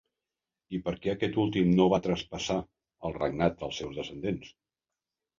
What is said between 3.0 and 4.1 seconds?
el regnat als seus